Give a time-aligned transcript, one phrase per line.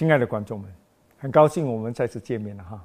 [0.00, 0.72] 亲爱的观众们，
[1.18, 2.82] 很高兴我们再次见面了哈。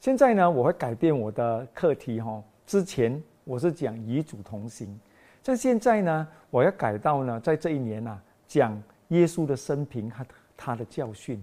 [0.00, 2.42] 现在呢，我会改变我的课题哈。
[2.66, 4.98] 之前我是讲与主同行，
[5.40, 11.40] 在现在呢，我要改到呢，在这一年呐，讲耶稣的生平和他的教训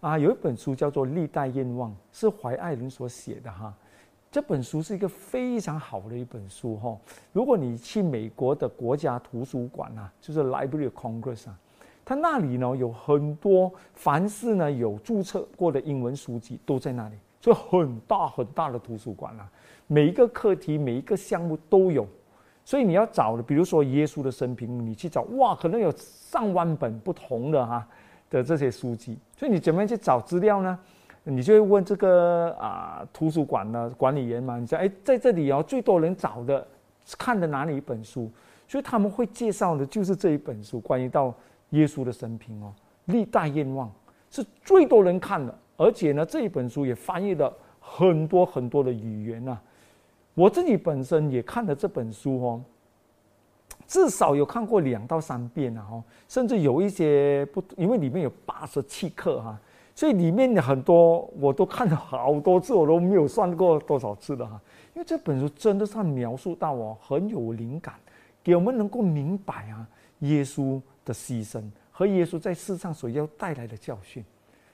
[0.00, 0.08] 哈。
[0.10, 3.72] 啊，有一本书叫做《历代愿望》，是怀爱伦所写的哈。
[4.28, 6.98] 这本书是一个非常好的一本书哈。
[7.32, 11.56] 如果你去美国的国家图书馆啊，就是 Library of Congress 啊，
[12.04, 19.48] 它那里呢有很多，凡是呢有注册过的英文书籍都在那里，所以很大很大的图书馆啊。
[19.86, 22.06] 每一个课题、每一个项目都有，
[22.64, 27.86] 所以你要找的，比如说耶稣的生平，你去找哇，可能有上万本不同的哈
[28.28, 30.78] 的这些书籍，所以你怎么样去找资料呢？
[31.24, 34.58] 你就会问这个啊图书馆的管理员嘛？
[34.58, 36.66] 你说哎，在这里哦，最多人找的
[37.18, 38.30] 看的哪里一本书？
[38.66, 41.34] 所以他们会介绍的就是这一本书，关于到
[41.70, 42.72] 耶稣的生平哦，
[43.06, 43.90] 历代愿望
[44.30, 49.58] 是最多人看的，而且呢这一本书也翻译了很多很多的语言呐。
[50.34, 52.62] 我自己本身也看了这本书哦，
[53.86, 59.58] 至少有看过两到三遍了哦，甚至有一些不，因为里面有八十七课哈。
[59.92, 64.58] 所以里面的很多我都看了好多次，我都没有算过多少次了哈。
[64.94, 67.96] 因为这本书真的是描述到哦，很有灵感，
[68.42, 69.86] 给我们能够明白啊，
[70.20, 74.24] 耶稣的牺牲和耶稣在世上所要带来的教训。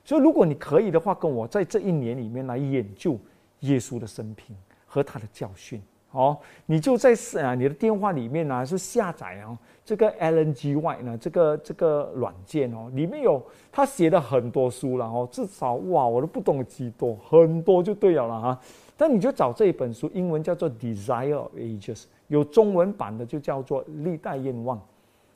[0.05, 3.19] 所以如果你可以的话，跟我在这一年里面来研究
[3.61, 4.56] 耶稣的生平
[4.87, 5.83] 和他的教训。
[6.12, 7.12] 哦，你就在
[7.43, 18.59] 啊，你的电话里面呢是下载哦，这个 LNGY 呢，这个这个软件哦，里面有他写的很多书了哦，至少哇，我都不懂几多，很多就对了哈。
[18.97, 24.78] 但你就找这一本书，英文叫做《Desire of Ages》，有中文版的就叫做《历代愿望》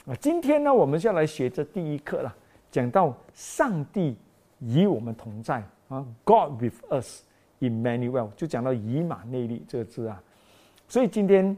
[0.07, 0.15] 啊。
[0.21, 2.35] 今天呢，我们就来学这第一课了，
[2.71, 4.17] 讲到上帝
[4.59, 7.23] 与我们同在啊，God with us,
[7.61, 10.23] inmanuel 就讲到以马内利这个字啊。
[10.89, 11.57] 所以今天，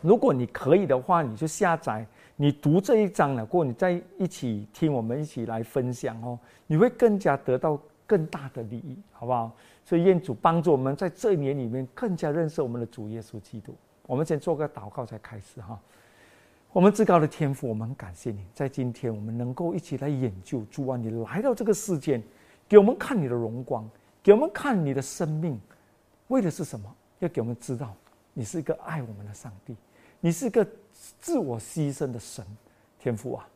[0.00, 2.04] 如果你可以的话，你就下载，
[2.36, 9.52] 你读这一章了，过你再一起听我们一起来分享哦，你会更加得到更大的利益，好不好？
[9.84, 13.74] 所以愿主帮助我们在这一年里面更加认识我们的主耶稣基督。
[14.06, 15.78] 我们先做个祷告再开始哈。
[16.72, 22.22] 我们至高的天父，我们很感谢你在今天我们能够一起来研究主啊，你来到这个世间，
[22.68, 23.90] 给我们看你的荣光，
[24.22, 25.60] 给我们看你的生命，
[26.28, 26.94] 为的是什么？
[27.18, 27.92] 要给我们知道。
[28.32, 29.74] 你是一个爱我们的上帝，
[30.20, 30.64] 你是一个
[31.18, 32.46] 自我牺牲的神，
[33.00, 33.48] 天父啊，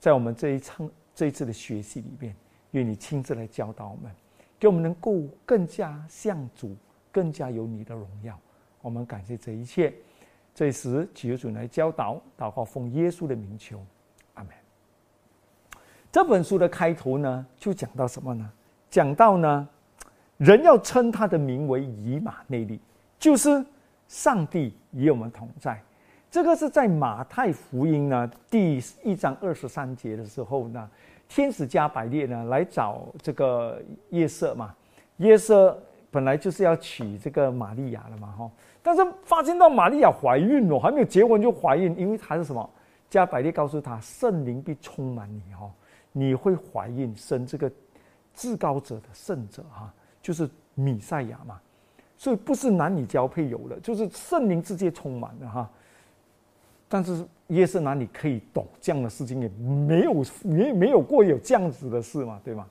[0.00, 2.34] 在我们这一场这一次的学习里面，
[2.72, 4.10] 愿你亲自来教导我们，
[4.58, 6.74] 给我们能够更加像主，
[7.12, 8.36] 更加有你的荣耀。
[8.82, 9.94] 我们感谢这一切。
[10.56, 13.78] 这时，求主来教导，祷告奉耶稣的名求，
[14.34, 14.52] 阿门。
[16.10, 18.50] 这本书的开头呢，就讲到什么呢？
[18.88, 19.68] 讲到呢，
[20.38, 22.80] 人要称他的名为以马内利，
[23.20, 23.62] 就是。
[24.08, 25.82] 上帝与我们同在，
[26.30, 30.88] 这个是在马太福音呢第一章二十三节的时候呢，
[31.28, 34.72] 天使加百列呢来找这个约瑟嘛，
[35.16, 35.76] 约瑟
[36.08, 38.50] 本来就是要娶这个玛利亚了嘛哈，
[38.86, 42.70] 但是发现到玛利亚怀孕了，还没有结婚就怀孕，因为她是什么？
[43.10, 45.68] 加百列告诉她，圣灵必充满你哈，
[46.12, 47.68] 你会怀孕生这个
[48.32, 49.92] 至高者的圣者哈，
[50.22, 51.60] 就是米赛亚嘛。
[52.16, 55.68] 所以不是男女交配有了，就是圣灵之间充满了哈。
[56.88, 59.42] 但是耶稣哪里可以懂这样的事情？
[59.42, 62.64] 也没有没没有过有这样子的事嘛，对吗？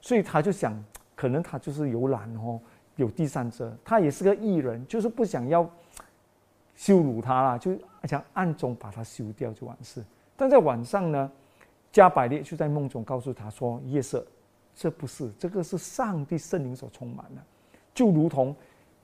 [0.00, 0.74] 所以他就想，
[1.14, 2.58] 可能他就是有懒哦，
[2.96, 5.68] 有第三者，他也是个艺人，就是不想要
[6.74, 10.04] 羞辱他啦，就想暗中把他休掉就完事。
[10.36, 11.30] 但在晚上呢，
[11.90, 14.26] 加百列就在梦中告诉他说：“夜色，
[14.74, 17.42] 这不是这个是上帝圣灵所充满的，
[17.94, 18.54] 就如同。”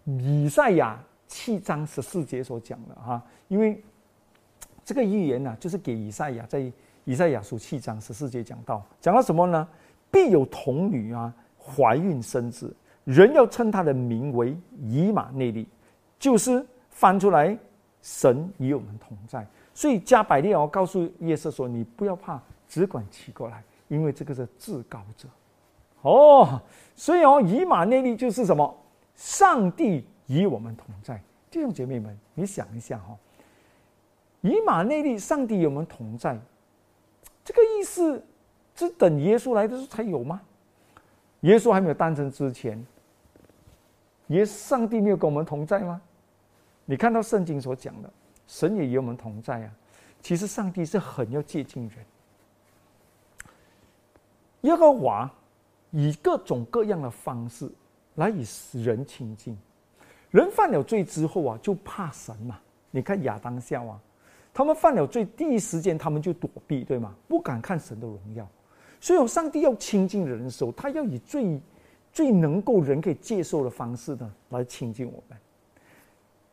[0.04, 3.78] 以赛亚七章十四节所讲的哈，因为
[4.82, 6.72] 这个预言呢，就是给以赛亚在
[7.04, 9.68] 以赛亚书七章十四节讲到，讲到什么呢？
[10.10, 12.74] 必有童女啊怀孕生子，
[13.08, 15.66] 人要称他的名为以马内利，
[16.18, 17.56] 就是翻出来
[18.02, 19.46] 神与我们同在。
[19.72, 22.38] 所以加百列哦告诉耶稣说：“你不要怕，
[22.68, 25.26] 只管骑过来，因为这个是至高者。”
[26.02, 26.60] 哦，
[26.94, 28.76] 所以哦以马内利就是什么？
[29.14, 31.18] 上帝与我们同在，
[31.50, 33.16] 弟兄姐妹们，你想一下哈，
[34.42, 36.38] 以马内利，上帝与我们同在，
[37.42, 38.22] 这个意思
[38.74, 40.42] 是等耶稣来的时候才有吗？
[41.40, 42.84] 耶稣还没有诞生之前，
[44.28, 46.00] 耶上帝没有跟我们同在吗？
[46.84, 48.10] 你看到圣经所讲的，
[48.46, 49.70] 神也与我们同在啊。
[50.22, 51.98] 其实上帝是很要接近人，
[54.62, 55.30] 耶和华
[55.90, 57.70] 以各种各样的方式
[58.16, 59.56] 来与人亲近。
[60.30, 62.58] 人犯了罪之后啊，就怕神嘛。
[62.90, 63.98] 你看亚当夏娃，
[64.52, 67.14] 他们犯了罪，第一时间他们就躲避，对吗？
[67.28, 68.46] 不敢看神的荣耀。
[69.00, 71.60] 所以，上帝要亲近人的时候，他要以最
[72.18, 75.38] 最能够人可以接受的方式呢来亲近我们。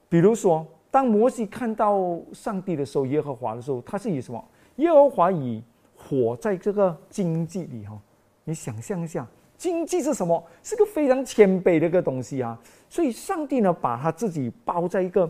[0.08, 4.46] 比如说，当摩西看到上帝的时候，耶和华的时候，他是以什么？
[4.76, 5.64] 耶和华以
[5.98, 8.00] 火在这个荆棘里哈。
[8.44, 9.28] 你想象一下，
[9.58, 10.42] 荆棘是什么？
[10.62, 12.56] 是个非常谦卑的一个东西啊。
[12.88, 15.28] 所以，上帝呢，把他自己包在一个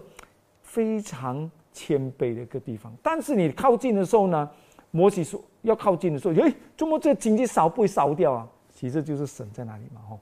[0.61, 2.93] 非常谦卑的一个地方。
[3.01, 4.51] 但是，你靠近的时候呢，
[4.91, 8.45] 摩西说要靠近的时候，哎，怎么这荆棘烧不会烧掉啊？
[8.75, 10.19] 其实就是神在哪里嘛，吼。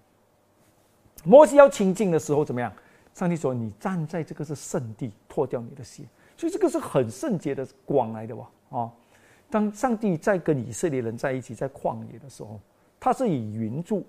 [1.25, 2.71] 摩西要亲近的时候怎么样？
[3.13, 6.03] 上帝说：“你站在这个是圣地，脱掉你的鞋。”
[6.35, 8.49] 所以这个是很圣洁的光来的哇！
[8.69, 8.91] 哦，
[9.51, 12.59] 当上帝在跟以色列人在一起在旷野的时候，
[12.99, 14.03] 他是以云柱、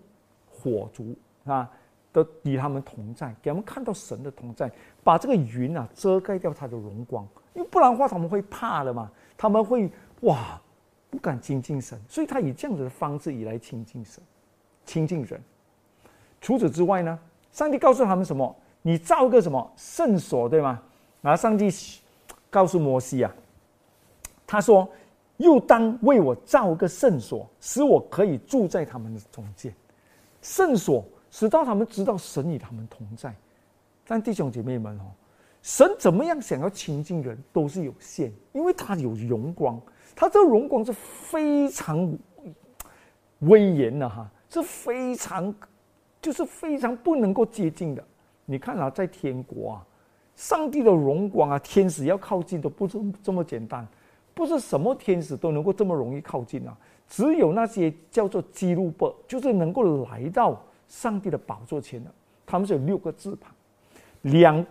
[0.50, 1.14] 火烛
[1.44, 1.70] 啊，
[2.10, 9.90] 都与他们同在，给他们看到神的同在，把这个云啊遮盖掉他的荣光，因为不然的话他们会怕的嘛，他们会
[10.22, 10.58] 哇
[11.10, 14.22] 不敢亲近神，所以他以这样子的方式以来亲近神、
[14.84, 15.40] 亲近人。
[16.40, 17.18] 除此之外呢，
[17.52, 18.54] 上帝告诉他们什么？
[18.82, 20.82] 你造个什么圣所，对吗？
[21.22, 21.70] 然后上帝
[22.50, 23.34] 告诉摩西啊，
[24.46, 24.86] 他说
[25.38, 29.74] ：“又当为我造个圣所，使我可以住在他们的中间。
[30.42, 33.34] 圣所使到他们知道神与他们同在。
[34.06, 35.04] 但弟兄姐妹们哦，
[35.62, 39.80] 神怎么样想要亲近人都是有限，因为他有荣光，
[40.14, 42.14] 他这个荣光是非常
[43.38, 45.54] 威严的哈，是非常
[46.22, 48.04] 就是非常不能够接近的。”
[48.46, 49.86] 你看啊，在天国啊，
[50.36, 53.86] 上帝的荣光啊，天使要靠近都不这这么简单，
[54.34, 56.76] 不是什么天使都能够这么容易靠近啊。
[57.08, 62.10] 只有那些叫做基路伯，就是能够来到上帝的宝座前的，
[62.44, 63.50] 他们是有六个翅膀，
[64.22, 64.64] 两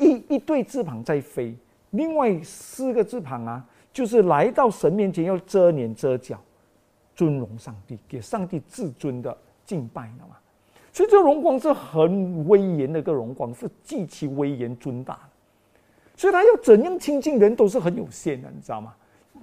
[0.00, 1.56] 一一对翅膀在飞，
[1.90, 6.40] 另外四个翅膀啊，就是来到神面前要遮脸遮脚，
[7.16, 10.36] 尊荣上帝，给上帝至尊的敬拜，知道吗？
[10.92, 15.20] 所以这个荣光是很威严的一个荣光，是极其威严尊大的。
[16.14, 18.94] 所以他要怎样亲近人都是很有限的，你知道吗？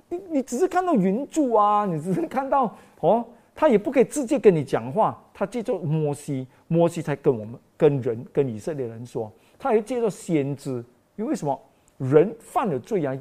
[0.07, 10.83] 你你只是看到云柱啊，你只是看到哦，他也不可以直接跟你讲话，他借着摩西，摩西才跟我们跟人跟以色列人说，他还借着先知，
[11.15, 11.59] 因为什么？
[11.99, 13.15] 人犯了罪啊，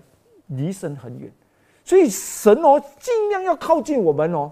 [0.47, 1.31] 离神很远，
[1.85, 4.51] 所以神哦，尽量要靠近我们哦，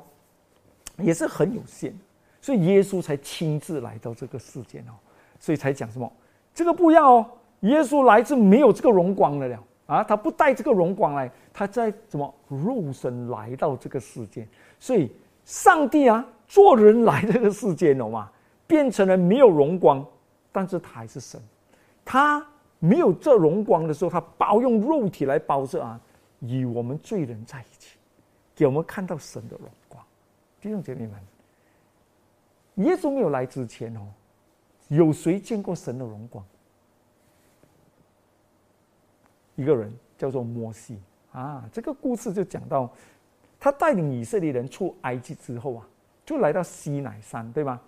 [0.99, 1.95] 也是很有限。
[2.41, 4.93] 所以耶稣才亲自来到这个世间哦，
[5.39, 6.11] 所以才讲什么？
[6.55, 7.27] 这个不要哦，
[7.61, 14.49] 耶稣来自没有这个荣光的了啊，他不带这个荣光来，他在什么肉身来到这个世间？
[14.79, 15.13] 所以
[15.45, 18.31] 上帝啊，做人来这个世间，懂吗？
[18.67, 20.05] 变成了没有荣光，
[20.51, 21.41] 但是他还是神。
[22.05, 22.45] 他
[22.79, 26.01] 没有这荣光的时候，他包用肉体来包着啊，
[26.41, 27.97] 与我们罪人在一起，
[28.55, 30.05] 给我们看到神的荣光。
[30.61, 31.21] 弟兄姐妹们。
[32.77, 34.01] 耶稣没有来之前哦，
[34.89, 36.43] 有谁见过神的荣光？
[39.57, 40.99] 一个人叫做摩西
[41.33, 41.69] 啊。
[41.71, 42.91] 这个故事就讲到，
[43.59, 45.87] 他带领以色列人出埃及之后啊，
[46.25, 47.79] 就来到西乃山，对吗？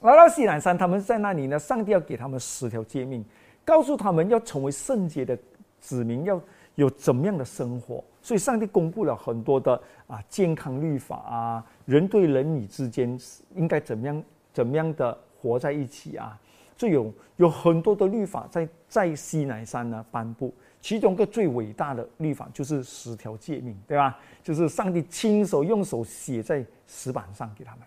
[0.00, 1.58] 来到西乃山，他们在那里呢。
[1.58, 3.22] 上帝要给他们十条诫命，
[3.66, 5.38] 告诉他们要成为圣洁的
[5.78, 6.40] 子民，要
[6.80, 8.02] 有怎么样的生活。
[8.22, 13.18] 所以，上帝公布了很多的啊健康律法啊，人对人女之间
[13.54, 16.38] 应该怎么样怎么样的活在一起啊？
[16.76, 20.52] 就有有很多的律法在在西乃山呢颁布。
[20.80, 24.18] 其中个最伟大的律法就是十条诫命，对吧？
[24.42, 27.84] 就是上帝亲手用手写在石板上给他们。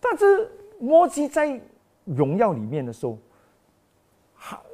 [0.00, 1.60] 但是摩西在
[2.06, 3.18] 荣耀里面的时候，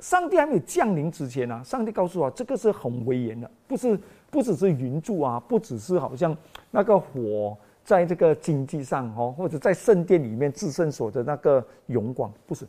[0.00, 3.98] 上帝还没有降临之前呢，上帝告诉我，这个是很威严的，不是。
[4.30, 6.37] 不只是云柱啊，不只是好像
[6.70, 12.66] 那个火在这个经济上哦，或者在圣殿里面至圣所的那个荣光，不是，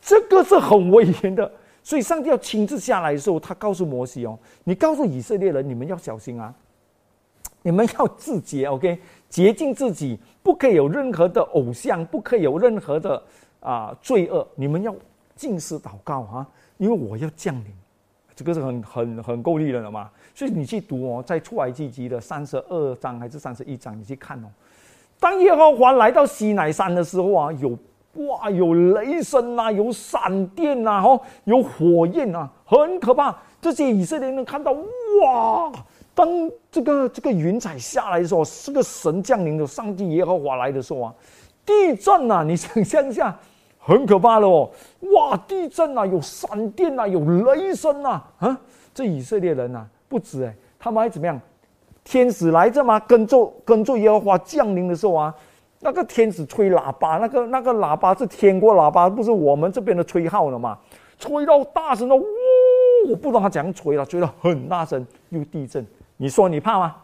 [0.00, 1.50] 这个是很威严的。
[1.82, 6.54] 所以上帝要亲自下来的时候，他告诉摩西哦，你告诉以色列人，你们要小心啊，
[7.62, 8.96] 你们要自洁，OK，
[9.28, 13.20] 洁净自己，不可以有任何的偶像，不可以有任何的
[13.58, 14.94] 啊罪恶，你们要
[15.36, 16.46] 尽思祷告啊，
[16.78, 17.66] 因为我要降临，
[18.34, 20.10] 这个是很很很够力的了嘛。
[20.34, 24.48] 所以你去读哦，在出埃及记的三十二章还是三十一章，你去看哦。
[25.20, 27.78] 当耶和华来到西乃山的时候啊，有
[28.26, 33.36] 哇，有雷声呐，有闪电呐，吼，有火焰呐，很可怕。
[33.60, 35.72] 这些以色列人看到哇，
[36.14, 36.28] 当
[36.70, 41.14] 这个这个云彩下来的时候，这个神降临的上帝耶和华来的时候啊，
[41.64, 42.44] 地震呐！
[42.44, 43.36] 你想象一下，
[43.86, 44.70] 很可怕的哦！
[45.14, 48.22] 哇，地震呐，有闪电呐，有雷声呐！
[48.38, 48.58] 啊，
[48.94, 51.38] 这以色列人呐，不止哎，他们还怎么样？
[52.02, 52.98] 天使来着吗？
[53.00, 55.34] 跟着跟着耶和华降临的时候啊，
[55.80, 60.78] 那个天使吹喇叭，那个那个喇叭是天国喇叭，不是我们这边的吹号了吗？
[61.18, 62.24] 吹到大声的，呜！
[63.10, 65.86] 我不知道他怎样吹了，吹得很大声，又地震。
[66.16, 66.96] 你说你怕吗？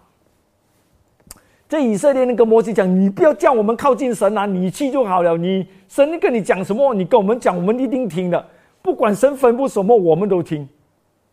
[1.70, 5.36] 这以色列人跟摩西讲：“你不要叫我们靠近神啊，你去就好了。
[5.36, 8.44] 你神跟你讲什么，你跟我们讲，我们一定听的。
[8.82, 10.68] 不管神吩咐什么，我们都听。”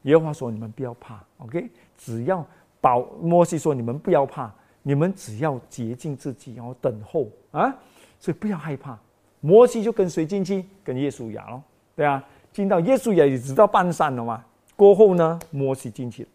[0.03, 1.67] 耶和华说：“你们不要怕，OK？
[1.98, 2.46] 只要
[2.79, 4.53] 保摩西说，你们不要怕，
[4.84, 7.75] 你们只要洁净自己，然后等候啊。
[8.20, 8.96] 所以不要害怕。
[9.41, 11.63] 摩西就跟谁进去，跟耶稣亚了，
[11.96, 14.46] 对啊，进到耶稣亚也知道半山了嘛。
[14.75, 16.27] 过后呢，摩西进去。”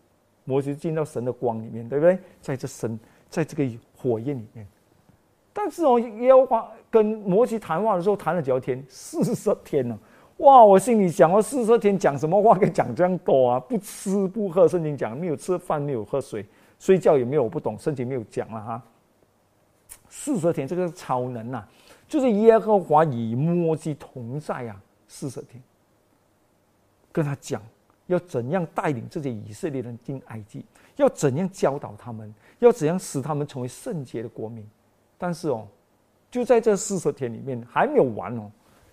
[0.44, 2.18] 摩西进到神的光里面，对不对？
[2.40, 2.98] 在这神，
[3.30, 3.64] 在这个
[4.02, 4.66] 火焰里面。
[5.52, 8.82] 但是哦，耶和华跟摩西谈话的时候谈了几天？
[8.88, 9.98] 四十天呢？
[10.38, 10.64] 哇！
[10.64, 12.58] 我心里想，我四十天讲什么话？
[12.58, 13.60] 可以讲这样多啊？
[13.60, 16.44] 不吃不喝，圣经讲没有吃饭，没有喝水，
[16.78, 18.82] 睡觉也没有，我不懂，圣经没有讲了哈。
[20.08, 21.64] 四十天，这个超能呐，
[22.08, 25.62] 就是耶和华与摩西同在啊，四十天，
[27.12, 27.62] 跟他讲。
[28.12, 30.64] 要怎样带领这些以色列人进埃及？
[30.96, 32.32] 要怎样教导他们？
[32.58, 34.64] 要怎样使他们成为圣洁的国民？
[35.16, 35.66] 但是哦，
[36.30, 38.50] 就在这四十天里面还没有完哦。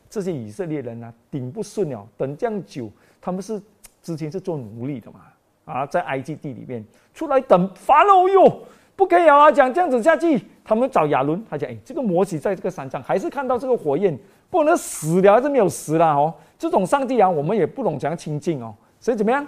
[0.09, 2.07] 这些以色列人呢，顶不顺了。
[2.17, 2.89] 等这样久，
[3.21, 3.61] 他们是
[4.01, 5.19] 之前是做奴隶的嘛？
[5.65, 6.83] 啊，在埃及地里面
[7.13, 8.63] 出来等烦了哟，
[8.95, 9.51] 不可以啊！
[9.51, 14.17] 讲这样子下去，他们找亚伦，他讲：哎，这个摩西在这个山上，还是看到这个火焰，
[14.49, 16.33] 不能死了还是没有死了哦。
[16.57, 18.73] 这种上帝啊，我们也不懂怎样亲近哦。
[18.99, 19.47] 所以怎么样？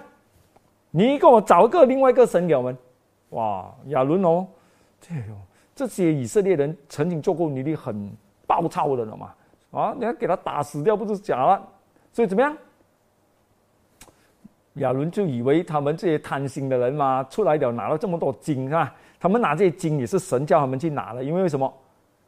[0.90, 2.76] 你给我找一个另外一个神给我们。
[3.30, 4.46] 哇，亚伦哦，
[5.00, 5.14] 这
[5.74, 8.10] 这些以色列人曾经做过奴隶，很
[8.46, 9.34] 暴躁的了嘛。
[9.70, 11.62] 啊，你要给他打死掉，不是假了。
[12.12, 12.56] 所以怎么样？
[14.74, 21.72] 亚伦就以为他们这些贪心的人嘛，出来了拿了这么多金啊，他们拿这些金也是神叫他们去拿的，因为为什么？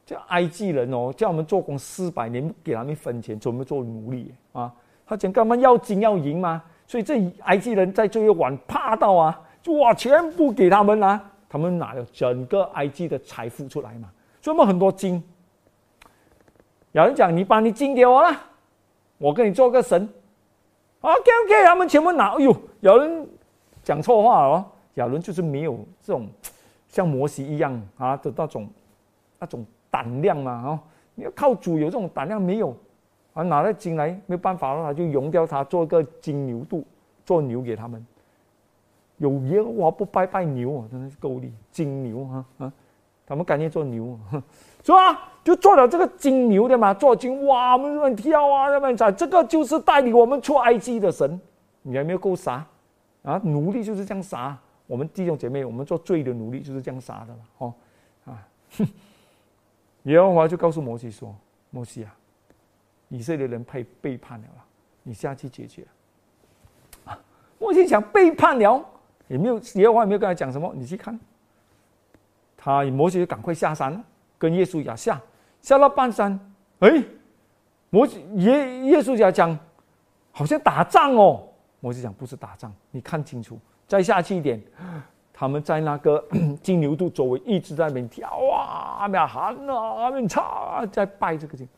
[0.07, 4.71] 叫埃及人哦，叫我们做工四百年，不给他们一分钱，准备做奴隶啊？
[5.07, 6.63] 他讲干嘛要金要银吗？
[6.87, 14.09] 所以这埃及人在这一晚怕到啊，就哇全部给他们啊，他们拿了整个埃及的财富出来嘛，
[14.41, 15.23] 这么很多金。
[16.93, 18.41] 有人讲你把你金给我了，
[19.19, 20.09] 我给你做个神
[21.01, 22.37] ，OK OK，他们全部拿。
[22.37, 23.27] 哎呦，有人
[23.83, 24.65] 讲错话了，
[24.95, 26.29] 亚伦就是没有这种
[26.89, 28.69] 像摩西一样啊的那种
[29.41, 30.79] 那种胆量嘛，哦，
[31.15, 32.77] 你要靠主有这种胆量没有？
[33.35, 36.85] 啊，拿了金来没办法了，他就融掉它，做个金牛肚，
[37.27, 38.05] 做牛给他们。
[39.19, 42.73] 有耶和华不拜拜牛啊，真的是够力，金牛啊啊，
[43.27, 44.19] 他们赶紧做牛，
[44.83, 45.31] 是吧？
[45.45, 51.41] 就做了这个金牛的嘛，做金哇，我们乱跳啊，那么在这个就是带领我们出埃及的神，
[51.83, 52.67] 你还没有够傻
[53.23, 53.41] 啊？
[53.45, 57.75] 奴隶就是这样傻，我们弟兄姐妹，我们做罪的奴隶就是这样傻的了，哦
[58.27, 58.49] 啊，
[60.05, 61.35] 耶和华就告诉摩西说
[61.71, 62.17] ：“摩西啊。”
[63.09, 64.47] 以色列人被背叛了
[65.03, 65.87] 你下去解决。
[67.05, 67.19] 啊，
[67.59, 68.85] 摩西想背叛了，
[69.29, 71.19] 也没有耶和华也没有跟他讲什么，你去看。
[72.57, 74.03] 他摩西就赶快下山，
[74.39, 75.21] 跟耶稣亚下，
[75.61, 76.39] 下到半山，
[76.79, 77.05] 哎，
[77.91, 79.59] 摩西耶耶稣亚讲，
[80.33, 81.47] 好像打仗哦。
[81.81, 84.59] 摩西讲不是打仗，你看清楚，再下去一点，
[85.31, 86.25] 他们在那个
[86.63, 91.69] 金牛肚周围一直在那边跳啊，那边喊啊，那边唱，在拜这个经。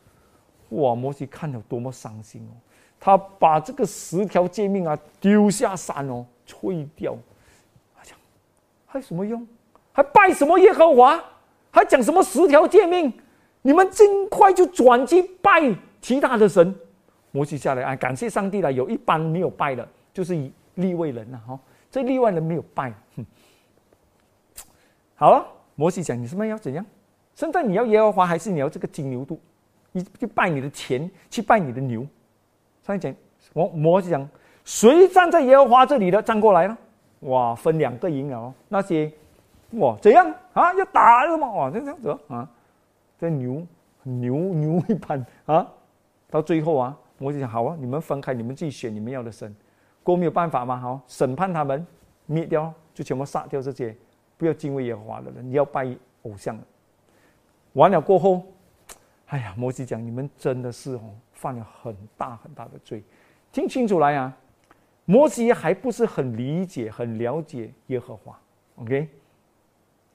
[0.69, 0.93] 哇！
[0.93, 2.53] 摩西看了多么伤心哦，
[2.99, 7.17] 他把这个十条诫命啊丢下山哦，吹掉。
[7.95, 8.17] 他讲
[8.85, 9.47] 还有什么用？
[9.93, 11.23] 还拜什么耶和华？
[11.71, 13.13] 还讲什么十条诫命？
[13.61, 16.75] 你们尽快就转去拜其他的神。
[17.31, 18.71] 摩西下来啊，感谢上帝了。
[18.71, 21.39] 有一班没有拜的，就是以立位人呐。
[21.47, 21.59] 哈，
[21.91, 22.93] 这立位人没有拜。
[23.15, 23.25] 哼
[25.15, 25.45] 好了，
[25.75, 26.85] 摩西讲：你什么要怎样？
[27.35, 29.39] 现在你要耶和华，还是你要这个金牛肚？
[30.03, 32.05] 去拜你的钱，去拜你的牛。
[32.83, 33.13] 上一讲，
[33.53, 34.29] 我摩西讲，
[34.63, 36.77] 谁站在耶和华这里的，站过来了。
[37.21, 38.53] 哇，分两个营了。
[38.69, 39.11] 那些，
[39.71, 40.73] 哇，怎样啊？
[40.75, 41.51] 要打了吗？
[41.51, 42.49] 哇，这样子啊，
[43.19, 43.65] 这牛
[44.03, 45.67] 牛牛一般啊。
[46.29, 49.53] 到最后啊，摩西讲，好啊，你们分开，你们自己选你们要的神。
[50.03, 50.77] 过没有办法吗？
[50.77, 51.85] 好，审判他们，
[52.25, 53.93] 灭掉，就全部杀掉这些
[54.37, 56.57] 不要敬畏耶和华的人，你要拜偶像。
[57.73, 58.43] 完了过后。
[59.27, 61.01] 哎呀，摩西讲，你们真的是哦，
[61.33, 63.03] 犯了很大很大的罪。
[63.51, 64.33] 听清楚来啊，
[65.05, 68.39] 摩西还不是很理解、很了解耶和华
[68.77, 69.09] ，OK，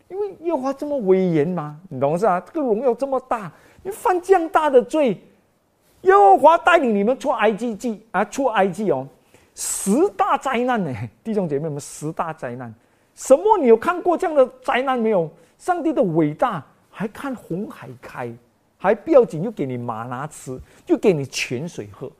[0.08, 2.40] 因为耶和华这么威严嘛，你懂是啊？
[2.40, 3.52] 这个荣耀这么大，
[3.82, 5.20] 你犯这样大的罪，
[6.02, 9.06] 耶和华带领你们出埃及记啊，出埃及哦，
[9.54, 10.90] 十大灾难呢，
[11.22, 12.74] 弟兄姐妹们，十大灾难，
[13.14, 13.58] 什么？
[13.58, 15.30] 你有看过这样的灾难没有？
[15.58, 18.32] 上帝的伟大，还看红海开，
[18.82, 22.10] 还不要紧，又给你马拿吃，又给你泉水喝，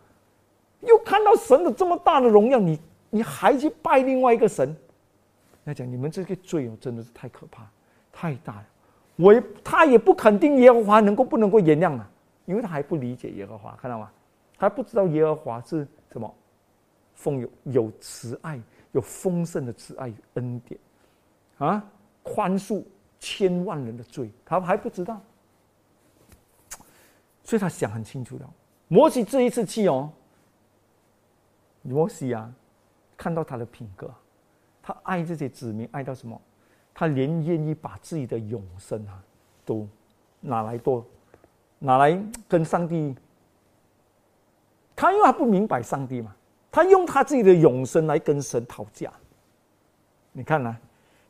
[0.83, 2.79] 又看到神的这么大的荣耀，你
[3.11, 4.77] 你还去拜另外一个神？
[5.65, 7.69] 那讲你们这个罪哦，真的是太可怕，
[8.13, 8.65] 太大了。
[9.17, 12.09] 我也他也不肯定耶和华能够不能够原谅啊，
[12.45, 14.09] 因为他还不理解耶和华，看到吗？
[14.57, 16.33] 他不知道耶和华是什么，
[17.17, 18.61] 丰有有慈爱，
[18.93, 20.81] 有丰盛的慈爱恩典，
[21.59, 21.85] 啊，
[22.23, 22.85] 宽恕
[23.19, 25.21] 千万人的罪，他还不知道。
[27.53, 28.49] 所以他想很清楚的。
[28.89, 30.11] 摩西这一次去哦，
[31.83, 32.51] 摩西啊，
[33.15, 34.11] 看到他的品格。
[34.83, 36.41] 他爱这些子民，爱到什么？
[36.95, 39.23] 他连愿意把自己的永生啊，
[39.67, 39.87] 都
[40.41, 41.05] 拿来做，
[41.79, 42.19] 拿来
[42.49, 43.15] 跟上帝。
[44.97, 46.35] 他因为他不明白上帝嘛，
[46.71, 49.13] 他用他自己的永生来跟神讨价。
[50.33, 50.75] 你看呢？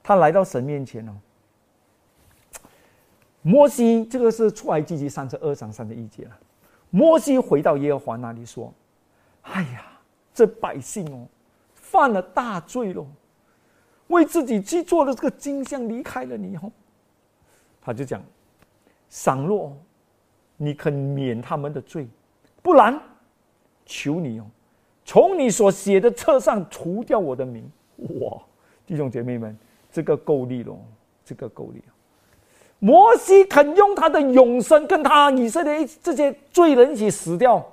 [0.05, 1.17] 他来到神面前哦。
[3.43, 6.39] 摩西，这个是出埃及记三十二章三十一节了。
[6.91, 8.73] 摩西回到耶和华那里说
[9.43, 9.85] ：“哎呀，
[10.33, 11.27] 这百姓哦，
[11.75, 13.07] 犯了大罪喽。”
[14.09, 16.71] 为自己去做的这个金像离开了你哦，
[17.81, 18.23] 他就讲
[19.11, 19.77] ：“倘若
[20.57, 22.07] 你肯免他们的罪，
[22.63, 23.01] 不然，
[23.87, 24.47] 求你哦，
[25.05, 27.69] 从你所写的册上除掉我的名。”
[28.21, 28.43] 哇，
[28.87, 29.57] 弟兄姐妹们，
[29.91, 30.77] 这个够力了，
[31.25, 31.83] 这个够力
[32.85, 37.65] 摩西肯用他的永生跟他以色列这些罪人一起死掉。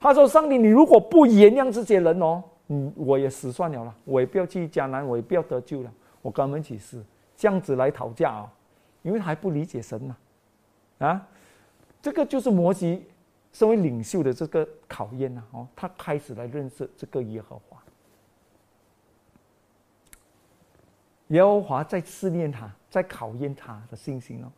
[0.00, 7.04] 他说：“上帝，你如果不原谅这些人哦。”嗯，我也死算了了，我也不要去迦南，我也不要得救了，我跟他们一起死，
[7.36, 8.52] 这样子来讨价啊，
[9.02, 10.16] 因为还不理解神嘛，
[10.98, 11.28] 啊，
[12.00, 13.06] 这个就是摩西
[13.52, 17.78] 身为领袖的这个考验呐，哦，他开始来认识这个耶和华，
[21.28, 24.52] 耶和华在试炼他，在考验他的信心哦，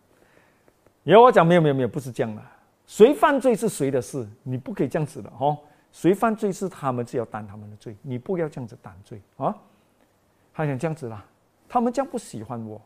[1.04, 2.42] 然后我讲没有没有没有，不是这样的，
[2.84, 5.56] 谁犯罪是谁的事，你不可以这样子的哦。
[5.92, 7.94] 谁犯罪是他们，就要担他们的罪。
[8.02, 9.56] 你不要这样子担罪啊！
[10.52, 11.24] 他想这样子啦，
[11.68, 12.82] 他们将不喜欢我，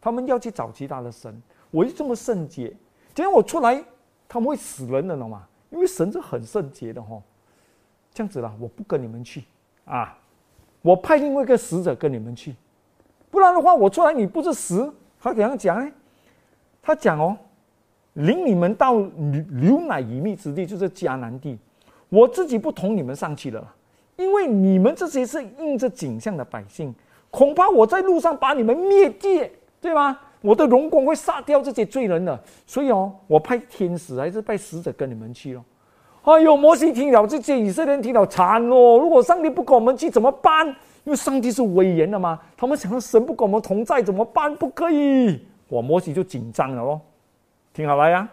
[0.00, 1.42] 他们要去找其他的神。
[1.72, 2.68] 我又这么圣洁，
[3.12, 3.84] 今天我出来，
[4.28, 5.44] 他们会死人的，了嘛？
[5.70, 7.20] 因为神是很圣洁的哈。
[8.12, 9.42] 这样子啦，我不跟你们去
[9.86, 10.16] 啊！
[10.82, 12.54] 我派另外一个使者跟你们去，
[13.34, 14.90] 不然的话，我出来你不是死？
[15.20, 15.90] 他怎样讲呢？
[16.80, 17.36] 他讲哦，
[18.12, 21.58] 领你们到牛奶与蜜之地，就是迦南地。
[22.08, 23.74] 我自己不同你们上去了，
[24.16, 26.94] 因为你们这些是应着景象的百姓，
[27.30, 30.16] 恐怕我在路上把你们灭绝，对吗？
[30.40, 35.64] 我的荣光会杀掉这些罪人的，所以哦，我派天使还是派使者跟你们去咯。
[36.22, 40.76] 哎呦，摩西听了这些以色列人听了惨哦，如果上帝不跟我们去怎么办？
[41.04, 44.54] 因为上帝是威严的嘛，他们想到神不跟我们同在怎么办？
[44.56, 47.00] 不可以，我摩西就紧张了咯。
[47.72, 48.28] 听好了呀，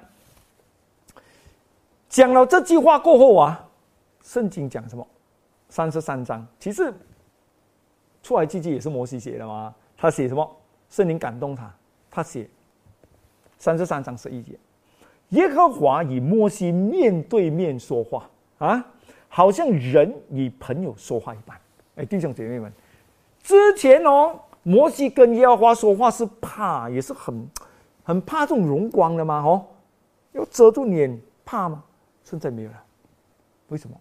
[2.07, 3.67] 讲了这句话过后啊。
[4.23, 5.05] 圣经讲什么？
[5.67, 6.93] 三十三章，其实
[8.23, 9.73] 出来记记也是摩西写的嘛。
[9.97, 10.49] 他写什么？
[10.89, 11.73] 圣灵感动他，
[12.09, 12.47] 他写
[13.57, 14.57] 三十三章十一节，
[15.29, 18.29] 耶和华与摩西面对面说话
[18.59, 18.85] 啊，
[19.27, 21.59] 好像人与朋友说话一般。
[21.95, 22.71] 哎，弟兄姐妹们，
[23.43, 27.47] 之前哦，摩西跟耶和华说话是怕，也是很
[28.03, 29.65] 很怕这种荣光的嘛，哦，
[30.31, 31.83] 要遮住脸，怕吗？
[32.23, 32.83] 现在没有了，
[33.67, 33.95] 为什么？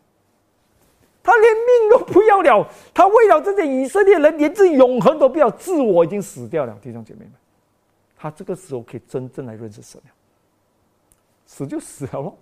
[1.22, 6.78] 他连命都不要了，他为了这些以色列人，连自己永恒都不要，自我已经死掉了。
[6.80, 7.32] 弟兄姐妹们，
[8.16, 10.10] 他这个时候可以真正来认识神了，
[11.44, 12.36] 死就死了咯。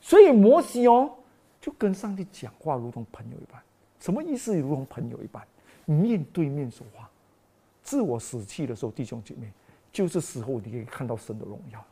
[0.00, 1.10] 所以摩西哦，
[1.60, 3.60] 就跟上帝讲话，如同朋友一般。
[4.00, 4.58] 什么意思？
[4.58, 5.42] 如同朋友一般，
[5.84, 7.08] 面对面说话。
[7.82, 9.50] 自我死去的时候，弟兄姐妹，
[9.92, 11.84] 就是时候你可以看到神的荣耀。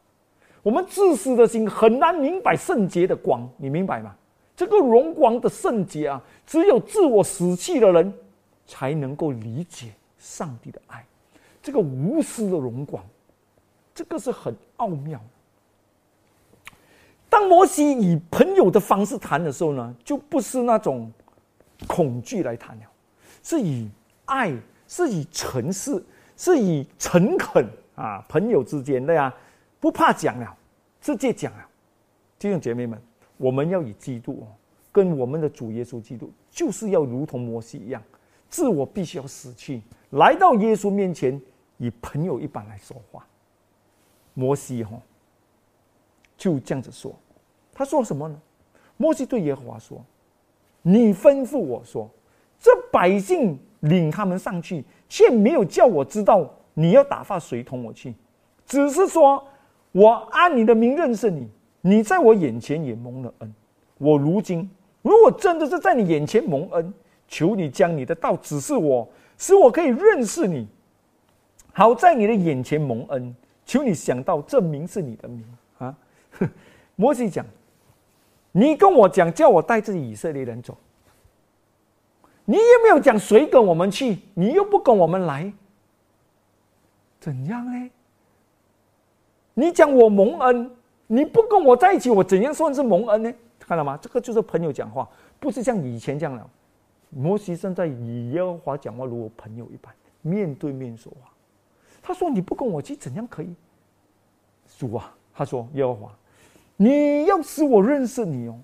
[0.63, 4.15] 我们自私的心很难明白圣洁的光，你明白吗？
[4.57, 8.13] 这个荣光的圣洁啊，只有自我死去的人
[8.67, 11.05] 才能够理解上帝的爱。
[11.63, 13.05] 这个无私的荣光，
[13.95, 15.21] 这个是很奥妙。
[17.29, 21.13] 当摩西以朋友的方式谈的时候呢，就不是那种
[21.87, 22.85] 恐惧来谈了，
[23.43, 23.89] 是以
[24.25, 24.53] 爱，
[24.87, 26.05] 是以诚实，
[26.37, 29.33] 是以诚恳啊，朋友之间的呀，
[29.79, 30.57] 不怕讲了，
[31.01, 31.69] 直接讲了，
[32.39, 33.01] 弟兄姐妹们。
[33.37, 34.51] 我们要以基督哦，
[34.91, 38.03] 跟我们的主耶稣基督，就是要如同摩西一样，
[38.49, 41.41] 自我必须要死去，来到耶稣面前，
[41.77, 43.25] 以朋友一般来说话。
[44.35, 45.01] 摩西哈
[46.37, 47.15] 就这样子说，
[47.73, 48.43] 他说什么呢？
[48.97, 50.05] 摩西对耶和华说
[50.83, 52.09] ：“你吩咐我说，
[52.59, 58.15] 这百姓领他们上去，却没有叫我知道你要打发谁同我去，
[58.67, 59.45] 只是说
[59.93, 61.49] 我按你的名认识你，
[61.81, 63.55] 你在我眼前也蒙了恩。
[63.99, 64.71] 我如今
[65.03, 66.95] 如果真的是在你眼前蒙恩，
[67.27, 70.67] 求你将你的道指示我，使我可以认识你，
[71.73, 73.35] 好在你的眼前蒙恩。
[73.67, 75.45] 求你想到这名是你的名
[75.79, 75.95] 啊！
[76.97, 77.45] 摩西讲。”
[78.59, 80.77] 你跟我讲，叫我带着以色列人走。
[82.45, 85.53] 你也没有讲谁跟我们去，你又不跟我们来，
[87.21, 87.91] 怎样呢？
[89.55, 90.69] 你讲我蒙恩，
[91.07, 93.33] 你不跟我在一起，我怎样算是蒙恩呢？
[93.61, 93.97] 看到吗？
[94.03, 96.51] 这个就是朋友讲话，不是像以前这样了。
[97.11, 101.31] 摩西正在以耶和华讲话，如朋友一般，面对面说话。
[102.03, 103.55] 他说：“你不跟我去，怎样可以？”
[104.79, 106.11] 主啊，他说：“耶和华。”
[106.81, 108.55] 你要使我认识你哦，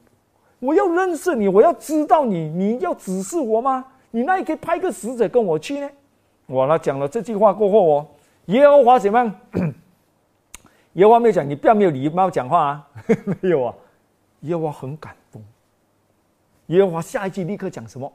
[0.60, 3.84] 我要认识你，我要知道你，你要指示我吗？
[4.12, 5.90] 你那也可以派个使者跟我去呢。
[6.46, 8.06] 我呢讲了这句话过后哦，
[8.46, 9.34] 耶和华怎么样？
[10.94, 12.88] 耶和华没有讲，你不要没有礼貌讲话啊，
[13.42, 13.74] 没有啊。
[14.42, 15.42] 耶和华很感动，
[16.66, 18.10] 耶和华下一句立刻讲什么？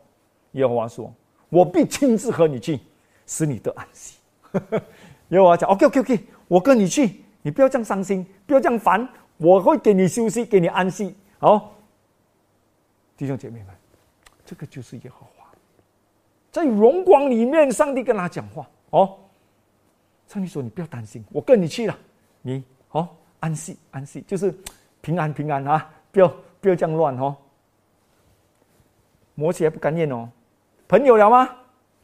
[0.53, 1.13] 耶和华说
[1.49, 2.79] ：“我必亲自和你去，
[3.27, 4.17] 使你得安息。
[5.29, 9.07] ”耶和华讲：“OK OK OK，我跟你去，你不要这样伤心，不要这样烦。”
[9.39, 11.15] 我会给你休息，给你安息。
[11.39, 11.71] 好，
[13.15, 13.67] 弟兄姐妹们，
[14.45, 15.47] 这个就是耶和华
[16.51, 18.69] 在荣光里面，上帝跟他讲话。
[18.89, 19.17] 哦，
[20.27, 21.97] 上帝说：“你不要担心，我跟你去了。
[22.41, 24.53] 你好，安息，安息，就是
[24.99, 25.89] 平安，平安啊！
[26.11, 26.27] 不要
[26.59, 27.33] 不要这样乱哦。”
[29.35, 30.27] 摩西还不甘愿哦，
[30.87, 31.49] 朋友了吗？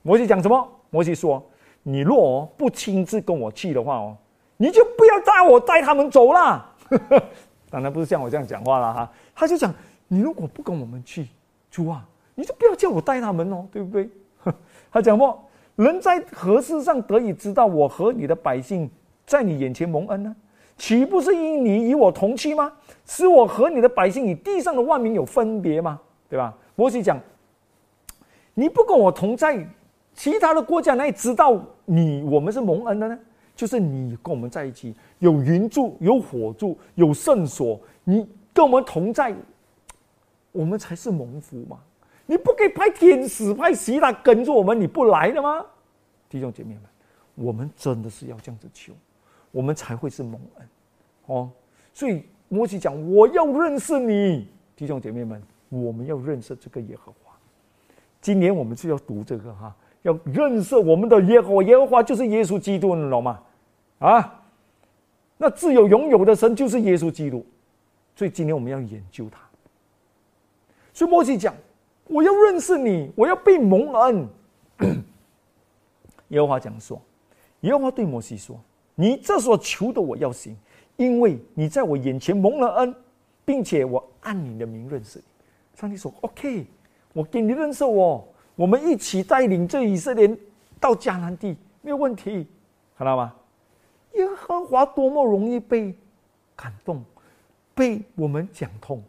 [0.03, 0.71] 摩西讲什么？
[0.89, 1.43] 摩西说
[1.83, 4.15] ：“你若不亲自跟我去的话哦，
[4.55, 6.73] 你就不要带我带他们走了。”
[7.69, 9.73] 当然不是像我这样讲话了哈，他就讲：
[10.07, 11.27] 你如果不跟我们去，
[11.69, 14.09] 主啊，你就不要叫我带他们哦，对不对？
[14.91, 15.43] 他讲过：
[15.75, 18.89] 人在何事上得以知道我和你的百姓
[19.25, 20.35] 在你眼前蒙恩呢？
[20.77, 22.71] 岂不是因你与我同去吗？
[23.05, 25.99] 使我和你的百姓与地上的万民有分别吗？
[26.29, 26.53] 对吧？
[26.75, 27.19] 摩西讲：
[28.53, 29.67] 你不跟我同在，
[30.13, 33.19] 其他的国家哪里知道你我们是蒙恩的呢？
[33.55, 39.33] 就是你跟我们在一起，有云柱，有火柱，有圣所，你跟我们同在，
[40.51, 41.79] 我们才是蒙福嘛！
[42.25, 45.65] 你不可以派天使派其他跟着我们，你不来的吗？
[46.27, 46.83] 弟兄姐妹们，
[47.35, 48.93] 我们真的是要这样子求，
[49.51, 50.67] 我们才会是蒙恩
[51.27, 51.49] 哦。
[51.93, 57.31] 所以摩西讲：“我要认识你，弟兄姐妹们，我们要认识这个耶和华。”
[58.19, 59.73] 今年我们就要读这个哈。
[60.05, 63.41] 要认识我们的耶和华，耶和华就是耶稣基督，你懂吗？
[63.97, 64.43] 啊，
[65.35, 67.43] 那自有拥有的神就是耶稣基督，
[68.15, 69.39] 所以今天我们要研究他。
[70.93, 71.55] 所以摩西讲
[72.05, 74.29] ：“我要认识你，我要被蒙恩。
[76.29, 77.01] ”耶和华讲说
[77.61, 78.59] ：“耶和华对摩西说，
[78.93, 80.55] 你这所求的我要行，
[80.97, 82.95] 因为你在我眼前蒙了恩，
[83.43, 85.25] 并且我按你的名认识你。”
[85.73, 86.67] 上帝说：“OK，
[87.11, 88.23] 我给你认识我。”
[88.55, 90.29] 我们一起带领这以色列
[90.79, 92.47] 到迦南地，没有问题，
[92.97, 93.33] 看到吗？
[94.13, 95.93] 耶和华多么容易被
[96.55, 97.03] 感动，
[97.73, 99.03] 被我们讲通。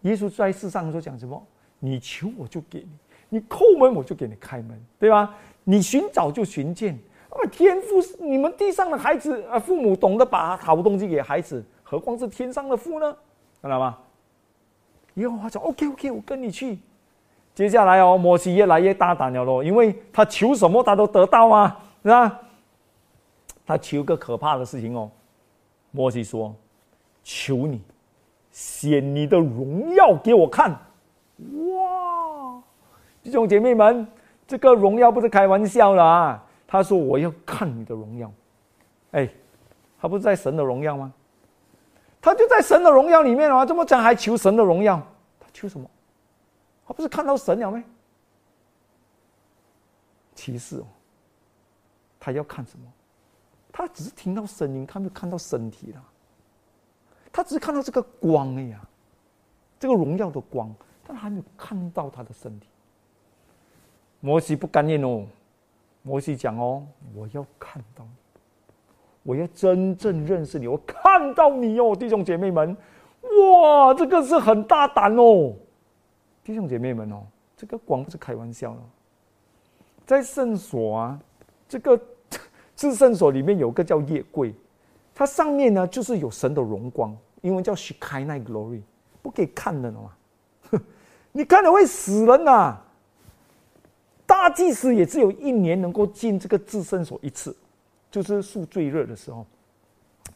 [0.00, 1.40] 耶稣在世上说讲什么？
[1.78, 5.34] 你求我就给你，你叩门我就给你开门，对吧？
[5.64, 6.98] 你寻找就寻见。
[7.30, 13.16] 啊，天父，你们地上的孩子啊，父母懂得把好东西给孩子，何况是天上的父呢？
[13.60, 13.98] 看到吗？
[15.14, 16.78] 耶和华说：“OK OK，我跟你去。”
[17.54, 22.40] 接下来哦，摩西越来越大胆了咯，因为他求什么他都得到啊，是吧？
[23.66, 25.10] 他求个可怕的事情哦，
[25.90, 26.54] 摩西说
[27.22, 27.80] ：“求你
[28.50, 30.70] 显你的荣耀给我看。”
[31.76, 32.60] 哇！
[33.22, 34.06] 弟兄姐妹们，
[34.46, 36.42] 这个荣耀不是开玩笑的啊！
[36.66, 38.32] 他说：“我要看你的荣耀。”
[39.12, 39.28] 哎，
[40.00, 41.12] 他不是在神的荣耀吗？
[42.20, 43.64] 他就在神的荣耀里面啊！
[43.66, 44.96] 这么讲还求神的荣耀？
[45.38, 45.88] 他求什么？
[46.86, 47.82] 他不是看到神了没？
[50.34, 50.86] 其实哦，
[52.18, 52.84] 他要看什么？
[53.70, 56.04] 他只是听到声音，他没有看到身体了。
[57.32, 58.80] 他只是看到这个光哎呀，
[59.80, 60.70] 这个荣耀的光，
[61.06, 62.68] 但还没有看到他的身体。
[64.20, 65.24] 摩西不甘愿哦，
[66.02, 68.10] 摩西讲哦，我要看到你，
[69.22, 72.76] 我要真正认识你，我看到你哦，弟兄姐妹们，
[73.22, 75.54] 哇，这个是很大胆哦。
[76.44, 77.22] 弟兄姐妹们哦，
[77.56, 78.80] 这个光不是开玩笑的，
[80.06, 81.20] 在圣所啊，
[81.68, 82.00] 这个
[82.74, 84.54] 至圣所里面有个叫夜柜，
[85.14, 88.80] 它上面呢就是有神的荣光，英文叫 Shekinah Glory，
[89.22, 90.12] 不可以看的嘛，
[91.32, 92.80] 你看了会死人呐。
[94.24, 97.54] 大祭司也只有一年能够进这个至圣所一次，
[98.10, 99.44] 就是赎罪日的时候，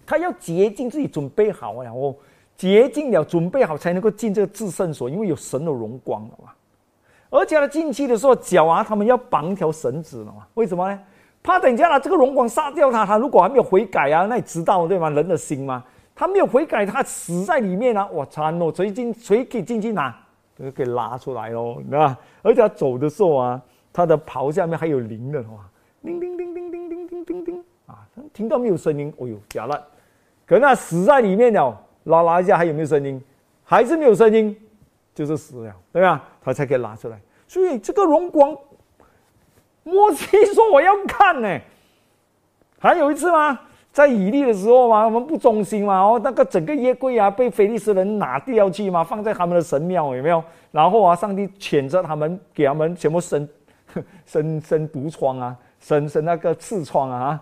[0.05, 2.15] 他要洁净自己，准备好了哦，
[2.57, 6.51] 洁净了，准备好才能够进这个至圣所，因为有神的荣光了嘛。
[7.31, 10.47] 而且他进去的时候，脚啊，他们要绑一条绳子了嘛？
[10.55, 11.01] 为什么呢？
[11.43, 15.11] 怕等一下了这个荣光杀掉他，他如果还没有悔改啊，那你知道对吗？
[15.11, 15.85] 人的心吗？
[16.15, 18.09] 他没有悔改，他死在里面啊！
[18.13, 20.15] 我操，我谁进谁可以进去拿？
[20.59, 22.17] 就给拉出来喽，对吧？
[22.43, 23.63] 而且他走的时候啊。
[23.93, 25.65] 他的袍下面还有铃的哇，
[26.03, 28.05] 叮叮叮叮叮叮叮叮叮啊！
[28.31, 29.11] 听到没有声音？
[29.17, 29.83] 哦呦，假了！
[30.45, 31.75] 可那死在里面了，
[32.07, 33.23] 拉拉一下还有没有声音？
[33.63, 34.57] 还是没有声音，
[35.15, 36.25] 就是死了，对吧？
[36.43, 37.21] 他才可以拉出来。
[37.47, 38.57] 所以这个荣光，
[39.85, 41.59] 摩西说我要看呢。
[42.79, 43.61] 还有一次吗？
[43.93, 50.43] 在以利的时候嘛，我们不忠心嘛，哦，那个整个耶柜啊，被菲利斯人拿掉去嘛，放在他们的神庙有没有？
[50.73, 53.49] 然后啊，上帝谴责他们，给他们全部生。
[54.27, 57.41] 生生毒疮啊，生生那个痔疮啊，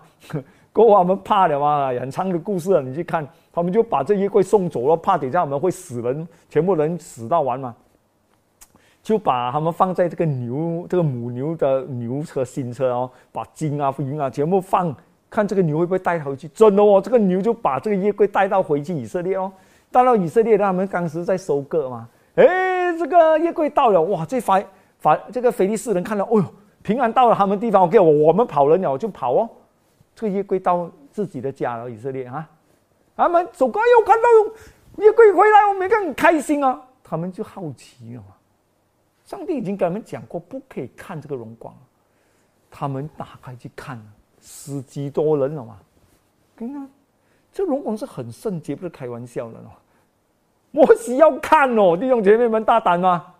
[0.75, 7.73] 过后他们怕了嘛，很长的故事啊，你去看，他们就把这衣柜送走了，怕等下我们会死人，全部人死到完嘛，
[9.01, 14.93] 就把他们放在这个牛，这个母牛的牛车新车哦，把金啊银啊全部放，
[15.29, 16.45] 看这个牛会不会带回去？
[16.49, 19.49] 真的哦，这个牛就把这个衣柜带到回去以色列哦，
[19.89, 22.45] 带到以色列，他们当时在收割嘛，哎，
[22.99, 24.61] 这个衣柜到了，哇，这法
[24.99, 26.43] 法这个菲利士人看到，哦呦，
[26.83, 29.49] 平安到了他们地方，OK，我我们跑人了，就跑哦。
[30.15, 32.49] 这个夜归到自己的家了，以色列啊，
[33.15, 36.81] 他们走过又看到夜归回来，我们更开心啊。
[37.03, 38.27] 他们就好奇了嘛。
[39.25, 41.75] 上帝已经跟他们讲过，不可以看这个荣光。
[42.71, 44.01] 他们打开去看，
[44.41, 45.77] 十几多人了嘛。
[46.55, 46.87] 跟啊，
[47.51, 49.71] 这荣光是很圣洁，不是开玩笑的哦。
[50.71, 53.33] 摩西要看哦，弟兄姐妹们大胆吗？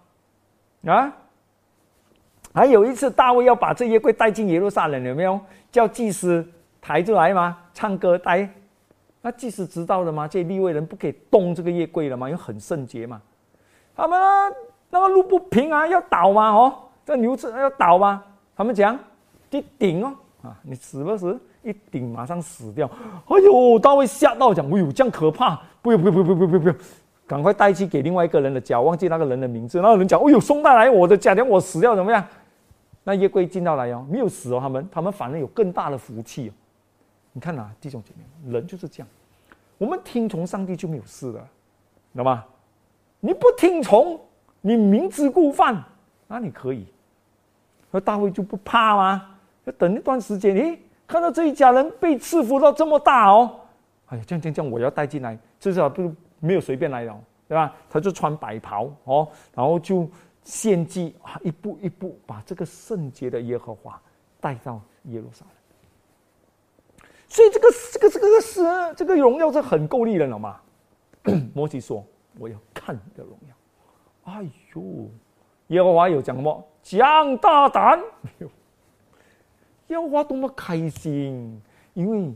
[0.85, 1.11] 啊？
[2.53, 5.39] 还有一次，大卫要把这些柜带进耶路撒冷，有没有
[5.71, 6.47] 叫祭司
[6.85, 7.57] 抬出来吗？
[7.73, 8.47] 唱歌带，
[9.19, 10.27] 那祭司知道了吗？
[10.27, 12.29] 这立位人不可以动这个夜柜了吗？
[12.29, 13.19] 因为很圣洁嘛。
[13.95, 14.21] 他们
[14.91, 16.51] 那个路不平啊，要倒吗？
[16.51, 18.23] 哦，这牛子要倒吗？
[18.55, 18.95] 他们讲
[19.49, 21.39] 一顶哦，啊，你死不死？
[21.63, 22.87] 一顶马上死掉。
[23.25, 25.59] 哎呦，大卫吓到讲，哎呦，这样可怕！
[25.81, 26.77] 不用不用不用不用不用不用，
[27.25, 29.81] 赶快带去给另外一个人的家，忘记那个人的名字。
[29.81, 32.23] 那个人讲，哎呦，送带来我的家，等我死掉怎么样？
[33.03, 36.53] 那夜归进到来哦，没有死哦，他们他们反而有更大的福气哦。
[37.35, 39.07] 你看呐，弟兄姐妹，人就是这样，
[39.77, 41.45] 我们听从上帝就没有事了，
[42.13, 42.45] 知道吗？
[43.19, 44.17] 你不听从，
[44.61, 45.83] 你明知故犯，
[46.27, 46.87] 那你可以。
[47.91, 49.35] 那大卫就不怕吗？
[49.65, 53.59] 要等一段时间，诶，看到这一家人被赐福到这么大哦，
[54.05, 57.13] 哎呀，这样这样这样，我要带进来，至少不没有随便来的，
[57.49, 57.75] 对吧？
[57.89, 60.09] 他就穿白袍哦，然后就。
[60.47, 63.99] 献祭啊，一步一步把这个圣洁的耶和华
[64.39, 65.53] 带到耶路撒冷。
[67.35, 68.61] 所以这个这个这个是
[68.95, 70.61] 这个荣耀是很够力人了嘛？
[71.53, 72.01] 摩西说
[72.39, 73.55] ：“我要看你的荣耀。”
[74.31, 75.09] 哎呦，
[75.67, 76.65] 耶和华有讲什么？
[76.81, 77.99] 讲大胆！
[79.87, 81.61] 耶和华多么开心，
[81.93, 82.33] 因为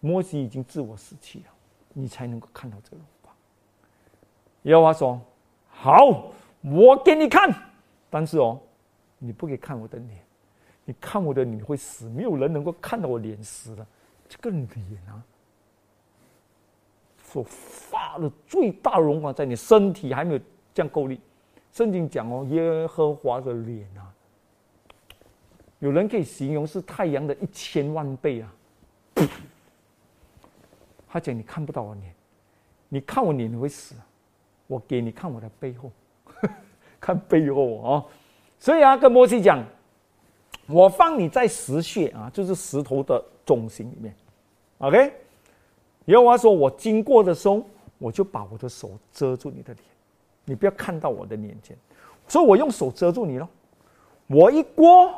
[0.00, 1.44] 摩西已经自我死去了，
[1.92, 3.32] 你才能够看到这个荣光。
[4.62, 5.20] 耶和华说
[5.70, 6.32] ：“好。”
[6.64, 7.54] 我给你看，
[8.10, 8.60] 但是哦，
[9.18, 10.24] 你不可以看我的脸，
[10.84, 13.86] 你看我的你会死，没有人能够看到我脸死的。
[14.28, 14.66] 这个脸
[15.08, 15.22] 啊，
[17.22, 20.40] 所发的最大荣光在你身体还没有
[20.72, 21.20] 这样够力。
[21.72, 24.12] 圣经讲哦，耶和华的脸啊，
[25.80, 28.54] 有人可以形容是太阳的一千万倍啊。
[31.08, 32.14] 他讲你看不到我脸，
[32.88, 33.94] 你看我脸你会死，
[34.66, 35.90] 我给你看我的背后。
[36.98, 38.04] 看背后啊，
[38.58, 39.62] 所以啊，跟摩西讲，
[40.72, 44.14] 我放你在石穴啊，就是石头的中心里面
[44.78, 45.12] ，OK。
[46.06, 47.62] 耶和华说，我经过的时候，
[47.98, 49.84] 我就把我的手遮住你的脸，
[50.44, 51.76] 你不要看到我的脸前，
[52.26, 53.48] 所以我用手遮住你了。
[54.26, 55.14] 我一过，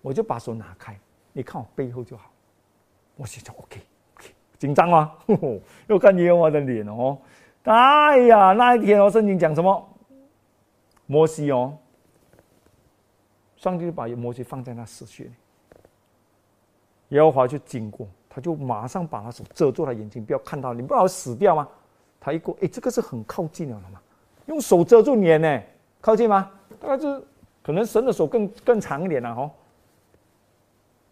[0.00, 0.98] 我就把手拿开，
[1.32, 2.30] 你看我背后就好。
[3.16, 5.12] 我心想 OK，OK，紧张吗？
[5.88, 7.18] 又看耶和华的脸哦。
[7.64, 9.88] 哎呀，那一天哦，圣经讲什么？
[11.04, 11.76] 摩西哦，
[13.58, 15.32] 上帝就把摩西放在那死穴里，
[17.08, 21.68] 耶和华就经过，他就马上把他手遮住他眼睛，不要看到，你不好死掉吗？
[22.20, 24.00] 他一过，哎，这个是很靠近了嘛，
[24.46, 25.60] 用手遮住脸呢，
[26.00, 26.50] 靠近吗？
[26.78, 27.20] 大概是
[27.60, 29.50] 可能神的手更更长一点了哦。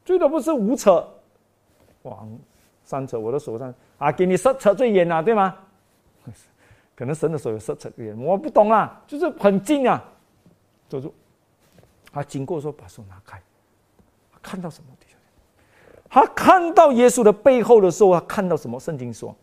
[0.04, 1.04] 最多不是五扯，
[2.02, 2.28] 往
[2.85, 5.56] 三扯，我的手上啊，给你十扯最远了，对吗？
[6.94, 10.02] 可能神的手有十尺远，我不懂啊，就是很近啊。
[10.88, 11.12] 走住，
[12.16, 13.38] 他经过说把手拿开，
[14.40, 14.87] 看到什么？
[16.09, 18.81] 他看到耶稣的背后的时候，他看到什么？
[18.81, 19.37] 圣经说，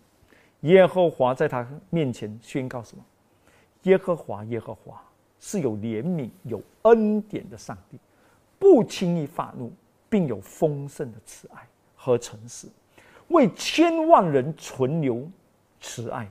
[0.61, 3.03] 耶和华在他面前宣告什么？
[3.83, 4.99] 耶和华，耶和华
[5.39, 7.99] 是有怜悯、有恩典的上帝，
[8.57, 9.71] 不轻易发怒，
[10.09, 12.67] 并有丰盛的慈爱和诚实，
[13.27, 15.29] 为千万人存留
[15.79, 16.27] 慈爱，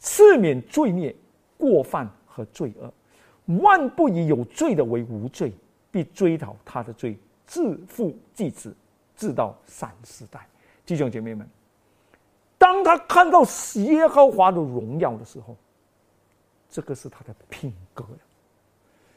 [0.00, 1.14] 赦免罪孽、
[1.58, 2.90] 过犯和罪恶，
[3.60, 5.52] 万不以有罪的为无罪，
[5.92, 8.74] 必追讨他的罪，自负继子。
[9.14, 10.44] 至到三四代，
[10.84, 11.46] 弟兄姐妹们，
[12.58, 13.44] 当他看到
[13.76, 15.54] 耶和华的荣耀的时候，
[16.68, 18.18] 这个是他的品格了。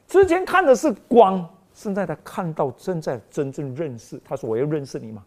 [0.06, 4.20] 之前看的是光，现在他看到正在真正认识。
[4.24, 5.24] 他说：“我要认识你嘛。”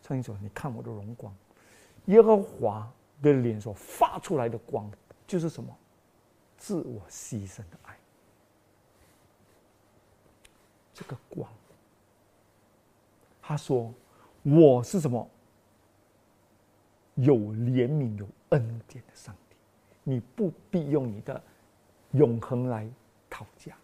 [0.00, 1.30] 唱一首：“你看我的荣光。”
[2.06, 4.90] 耶和华的脸所发出来的光，
[5.26, 5.76] 就是什么？
[6.56, 7.94] 自我牺牲的爱。
[10.94, 11.46] 这个光，
[13.42, 13.92] 他说。
[14.46, 15.26] 我是什么？
[17.14, 19.56] 有怜悯、有恩典的上帝，
[20.02, 21.42] 你不必用你的
[22.10, 22.86] 永恒来
[23.30, 23.74] 讨价，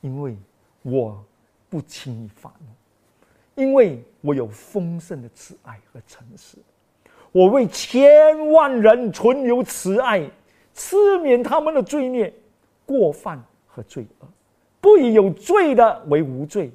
[0.00, 0.34] 因为
[0.80, 1.22] 我
[1.68, 6.56] 不轻易发怒，因为我有丰盛的慈爱和诚实，
[7.32, 10.26] 我为千万人存留慈爱，
[10.74, 12.32] 赦免他们的罪孽、
[12.86, 14.28] 过犯和罪恶，
[14.86, 16.70] 不以有罪的为无罪。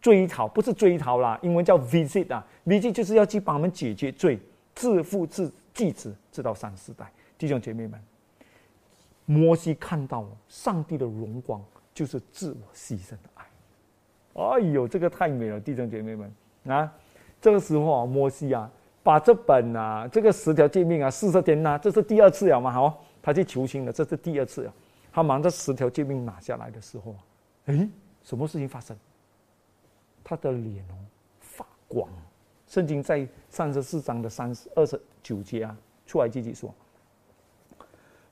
[0.00, 4.40] 追讨不是追讨啦，英文叫 visit 啊，visit 就是要去帮我们解决罪，
[4.74, 7.12] 自父自继子，直到三四代。
[7.36, 8.00] 弟兄姐妹们，
[9.26, 13.44] 摩西看到上帝的荣光，就是自我牺牲的爱。
[14.42, 16.32] 哎呦，这个太美了，弟兄姐妹们
[16.66, 16.90] 啊！
[17.38, 18.70] 这个时候啊，摩西啊，
[19.02, 22.72] 把这本啊，这个十条诫命啊，四十天呐，这是第二次了嘛？
[22.72, 24.72] 好，他去求亲了，这是第二次了。
[25.12, 27.14] 他忙着十条诫命拿下来的时候，
[27.66, 27.88] 哎，
[28.22, 28.96] 什么事情发生？
[30.22, 30.94] 他的脸哦
[31.40, 32.08] 发光，
[32.66, 36.72] 圣经在三十四章的三十二十九节啊，出来记记说，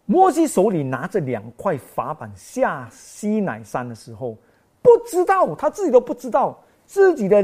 [0.06, 4.36] 摩西手里拿着两块法板下西乃山的时候，
[4.80, 7.42] 不知道他自己都不知道自己的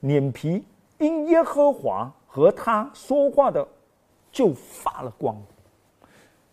[0.00, 0.64] 脸皮
[0.98, 3.66] 因耶和华和他说话的
[4.30, 5.36] 就发了光，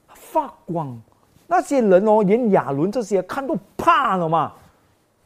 [0.08, 1.00] 发光，
[1.48, 4.54] 那些人哦，连亚伦这些看都怕了嘛，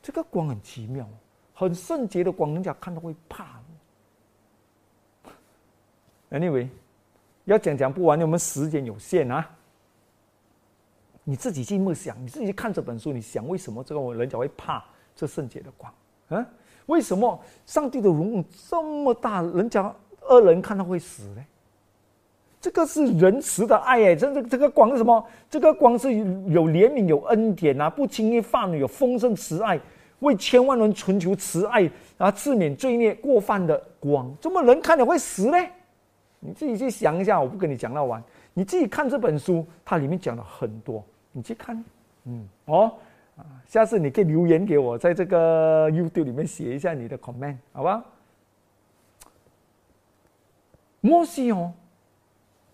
[0.01, 1.07] 这个光很奇妙。
[1.53, 3.59] 很圣洁的光，人家看到会怕。
[6.31, 6.69] Anyway，
[7.45, 9.47] 要讲讲不完，我们时间有限啊。
[11.23, 14.83] 你自己去默想，你自己去看这本书，你想为什么这个人家会怕
[15.15, 15.93] 这圣洁的光？
[16.29, 16.43] 啊，
[16.87, 21.45] 为什么上帝的荣耀这么大，人家恶人看到会死呢？
[22.61, 25.27] 这个是仁慈的爱哎，这这这个光是什么？
[25.49, 29.77] 这个光是有怜悯、有恩典啊，不轻易犯有丰盛慈爱。
[30.19, 31.81] 为千万人存求慈爱，
[32.15, 35.57] 然后赦免罪孽过犯的光，怎么人看了会死呢？
[36.39, 41.83] 你自己去想一下，我不跟你讲那完，你自己看这本书，它里面讲了很多，你去看，
[42.25, 42.93] 嗯，哦，
[43.65, 48.05] 下次你可以留言给我，在这个 YouTube 里面写一下你的 comment，好吧？
[50.99, 51.73] 摩西哦，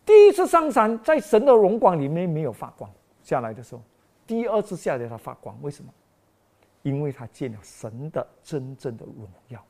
[0.08, 2.90] 第一次上山，在神的荣光里面没有发光，
[3.22, 3.82] 下来的时候，
[4.26, 5.94] 第二次下来他发光，为什么？
[6.82, 9.62] 因为他见了神的真正的荣耀，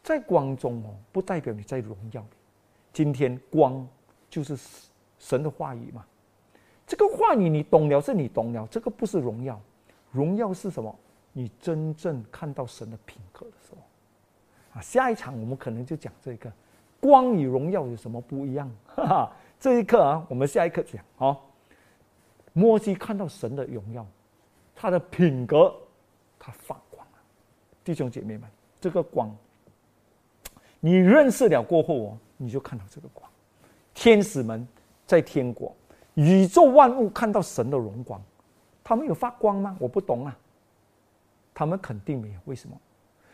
[0.00, 2.28] 在光中哦，不代表你在荣耀里。
[2.92, 3.84] 今天光
[4.30, 4.56] 就是
[5.18, 6.06] 神的话语嘛，
[6.86, 9.60] 这个话语你懂了是你懂了，这个不是荣耀，
[10.12, 10.96] 荣耀是什么？
[11.32, 13.78] 你真正看到神的品格的时候。
[14.78, 16.52] 啊，下一场我们可能就讲这个
[17.02, 18.70] 光与荣耀有什么不一样？
[18.86, 21.36] 哈哈，这一刻啊，我们下一课讲哦。
[22.52, 24.06] 摩西看到神的荣耀，
[24.72, 25.74] 他的品格。
[26.38, 27.18] 他发光了，
[27.84, 28.48] 弟兄姐妹们，
[28.80, 29.32] 这个光，
[30.80, 33.28] 你认识了过后哦，你就看到这个光。
[33.94, 34.66] 天使们
[35.06, 35.74] 在天国，
[36.14, 38.20] 宇宙万物看到神的荣光，
[38.82, 39.76] 他们有发光吗？
[39.80, 40.38] 我不懂啊。
[41.52, 42.40] 他们肯定没有。
[42.44, 42.76] 为什么？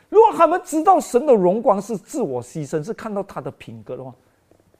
[0.09, 4.15] 如果他们知道神的荣光是自我牺牲，是看到他的品格的话，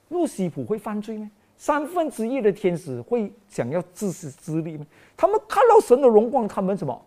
[0.09, 1.29] 路西普会犯罪吗？
[1.55, 4.85] 三分之一的天使会想要自私自利吗？
[5.17, 7.05] 他们看到神的荣光，他们什么？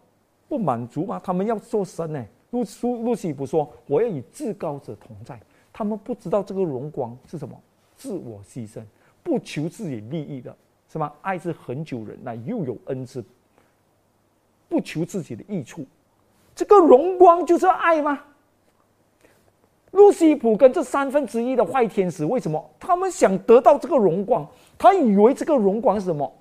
[0.48, 1.20] 不满足吗？
[1.24, 2.24] 他们要做神呢？
[2.50, 5.40] 路苏路西普说，我要与至高者同在。
[5.72, 7.58] 他们不知道这个荣光是什么，
[7.96, 8.82] 自我牺牲，
[9.22, 10.54] 不求自己利益的，
[10.92, 11.12] 是吧？
[11.22, 13.24] 爱是恒久忍耐，又有恩慈，
[14.68, 15.86] 不求自己的益处。
[16.55, 18.20] 这个荣光就是爱吗？
[19.92, 24.46] 路西普跟这三分之一的坏天使，为什么他们想得到这个荣光？
[24.78, 26.32] 他以为这个荣光是什么？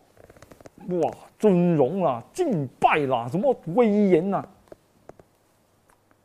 [0.87, 4.43] 哇，尊荣啦，敬拜啦，什么威严呐？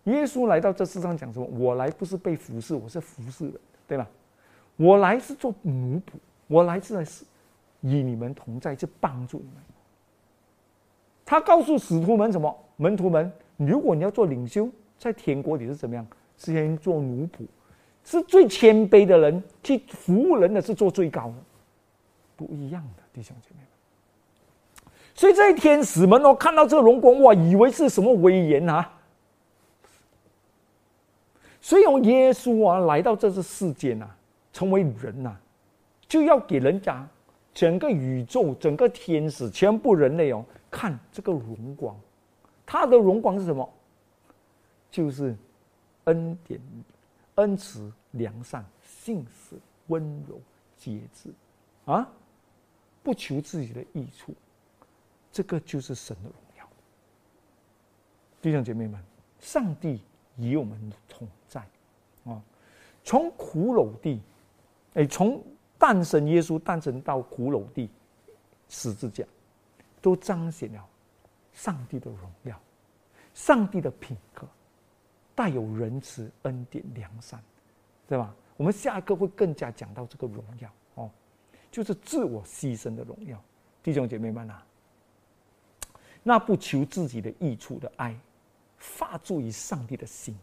[0.05, 1.47] 耶稣来到这世上讲什么？
[1.59, 4.07] 我来不是被服侍，我是服侍的，对吧？
[4.77, 6.13] 我来是做奴仆，
[6.47, 7.25] 我来是来是
[7.81, 9.55] 与你们同在，是帮助你们。
[11.25, 12.57] 他告诉使徒们什么？
[12.77, 16.07] 门徒们，如果你要做领袖，在天国你是怎么样？
[16.39, 17.47] 是先做奴仆，
[18.05, 21.35] 是最谦卑的人去服务人的是做最高的，
[22.37, 24.93] 不一样的弟兄姐妹们。
[25.15, 28.93] 所以这些天使们哦，看到这个荣光哇，以为是什么威严啊？
[31.63, 34.07] 所以耶稣啊来到这个世间呐，
[34.53, 35.35] 成为人呐，
[36.07, 37.09] 就要给人家
[37.55, 41.99] 整个宇宙、整个天使、全部人类哦，看这个荣光。
[42.67, 43.73] 他的荣光是什么？
[44.91, 45.35] 就是
[46.05, 46.61] 恩典、
[47.37, 49.57] 恩慈、良善、信实、
[49.87, 50.39] 温柔、
[50.77, 51.31] 节制
[51.87, 52.07] 啊，
[53.03, 54.35] 不求自己的益处。
[55.33, 56.69] 这个就是神的荣耀。
[58.43, 59.01] 弟兄姐妹们，
[59.41, 60.03] 上帝。
[60.39, 61.67] 与我们同在，
[62.27, 62.43] 啊，
[63.03, 64.21] 从苦鲁地，
[64.93, 65.43] 哎，从
[65.79, 67.89] 诞生耶稣诞生到苦鲁地，
[68.69, 69.25] 十字架，
[70.03, 70.87] 都彰显了
[71.57, 72.57] 上帝的荣耀，
[73.35, 74.47] 上帝的品格，
[75.35, 77.43] 带有仁慈、恩典、良善，
[78.07, 78.33] 对吧？
[78.57, 81.11] 我们下一个会更加讲到这个荣耀哦，
[81.73, 83.43] 就是自我牺牲的荣耀，
[83.83, 84.65] 弟兄姐妹们啊，
[86.23, 88.17] 那不求自己的益处的爱。
[88.79, 90.37] 发自于上帝的心，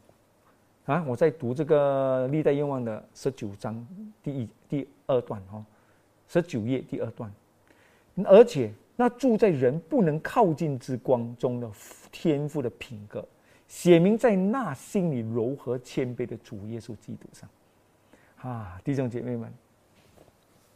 [0.86, 1.04] 啊！
[1.04, 3.88] 我在读这个历代愿望的十九章
[4.24, 5.64] 第一第二段哦，
[6.28, 7.32] 十九页第二段，
[8.26, 11.70] 而且那住在人不能靠近之光中的
[12.12, 13.28] 天赋的品格，
[13.68, 17.50] 写明在那心里柔和谦卑的主耶稣基督上，
[18.38, 18.80] 啊！
[18.84, 19.52] 弟兄姐妹们，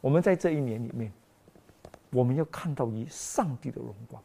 [0.00, 1.12] 我们在这一年里面，
[2.10, 4.22] 我们要看到以上帝的荣光。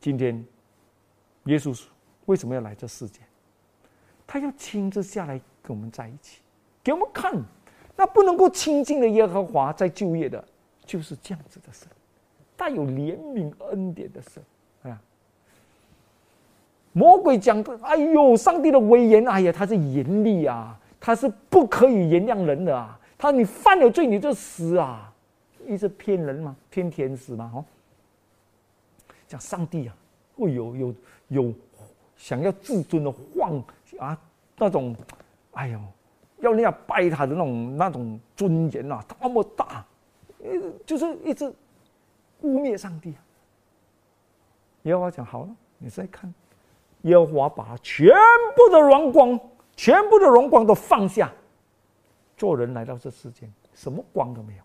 [0.00, 0.44] 今天，
[1.44, 1.78] 耶稣。
[2.24, 3.20] 为什么要来这世界？
[4.26, 6.40] 他要亲自下来跟我们在一起，
[6.82, 7.40] 给我们看。
[7.94, 10.44] 那不能够亲近的耶和华在就业的，
[10.84, 11.86] 就是这样子的神，
[12.56, 14.42] 带有怜悯恩典的神。
[14.90, 15.00] 啊，
[16.92, 22.98] 魔鬼讲的，哎呦，上帝的威严，哎呀，他是严厉啊，他是不可以原谅人的啊。
[23.18, 25.12] 他你犯了罪，你就死啊！
[25.66, 26.54] 一直骗人嘛？
[26.70, 27.50] 骗天使嘛？
[27.54, 27.64] 哦，
[29.26, 29.96] 讲上帝啊，
[30.36, 30.94] 会有有
[31.28, 31.54] 有。
[32.18, 33.62] 想要自尊的晃
[33.98, 34.18] 啊，
[34.56, 34.96] 那种，
[35.52, 35.78] 哎呦，
[36.38, 39.84] 要人家拜他的那种那种尊严啊，那么大，
[40.42, 40.50] 呃，
[40.86, 41.52] 就是一直
[42.42, 43.14] 污蔑上帝。
[44.82, 46.32] 耶和华讲好了，你再看，
[47.02, 48.06] 耶和华把全
[48.54, 49.38] 部的荣光，
[49.76, 51.32] 全部的荣光都放下，
[52.36, 54.62] 做人来到这世间，什么光都没有，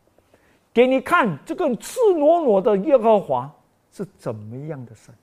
[0.74, 3.52] 给你看这个赤裸裸的耶和华
[3.92, 5.14] 是怎么样的神，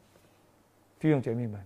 [0.99, 1.61] 弟兄姐妹们。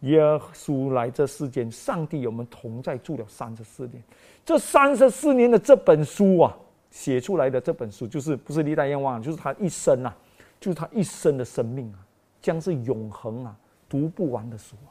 [0.00, 0.22] 耶
[0.54, 4.02] 稣来这世间，上帝我们同在，住了三十四年。
[4.46, 6.56] 这三十四年的这本书啊，
[6.90, 10.16] 写出来的这本书，就是不是历代愿望，就是他一生啊，
[10.58, 11.98] 就是他一生的生命啊，
[12.40, 13.56] 将是永恒啊，
[13.88, 14.90] 读不完的书啊。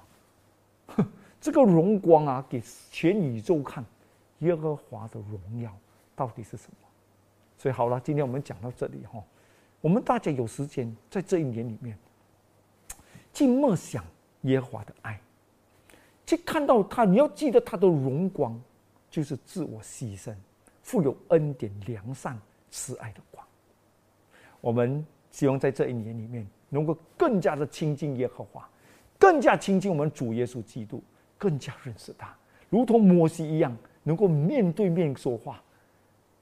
[0.95, 1.08] 哼
[1.39, 3.86] 这个荣光啊，给全宇宙看，
[4.39, 5.72] 耶和华的荣耀
[6.16, 6.88] 到底是什么？
[7.58, 9.24] 所以好了，今天我们讲到这里哈，
[9.82, 11.97] 我们大家有时间在这一年里面，
[13.32, 14.04] 静默想。
[14.43, 15.20] 耶和华的爱，
[16.26, 18.58] 去看到他，你要记得他的荣光，
[19.12, 20.34] 就是自我牺牲、
[20.90, 22.36] 富有恩典、良善、
[22.72, 23.46] 慈爱的光。
[24.60, 28.68] 我们希望在这一年里面，能够更加的亲近耶和华，
[29.20, 31.04] 更加亲近我们主耶稣基督，
[31.38, 32.36] 更加认识他，
[32.72, 33.72] 如同摩西一样，
[34.02, 35.62] 能够面对面说话，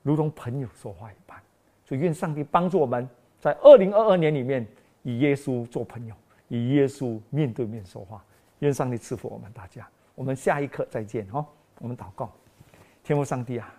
[0.02, 1.38] 如同朋友说话一般。
[1.84, 3.06] 所以，愿上帝帮助我们
[3.42, 4.66] 在二零二二年里面，
[5.04, 6.16] 与耶稣做朋友。
[6.48, 8.24] 与耶稣面对面说话，
[8.60, 9.86] 愿上帝赐福我们大家。
[10.16, 11.46] 我们下一刻再见哦。
[11.80, 12.32] 我们祷告，
[13.04, 13.74] 天父上帝啊，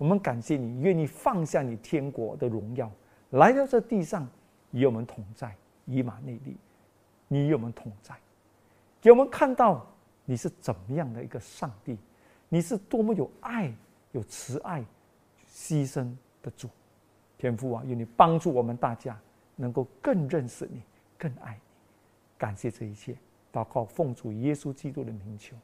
[0.00, 2.90] 我们感谢你愿意放下你天国的荣耀，
[3.32, 4.26] 来到这地上
[4.70, 6.56] 与我们同在，以马内利，
[7.28, 8.14] 你与我们同在，
[8.98, 9.86] 给我们看到
[10.24, 11.98] 你是怎么样的一个上帝，
[12.48, 13.70] 你是多么有爱、
[14.12, 14.82] 有慈爱、
[15.52, 16.10] 牺牲
[16.42, 16.70] 的主。
[17.36, 19.20] 天父啊，愿你帮助我们大家
[19.54, 20.80] 能够更认识你，
[21.18, 21.60] 更爱你。
[22.38, 23.14] 感谢这一切，
[23.52, 25.54] 祷告奉主耶稣基督的名求。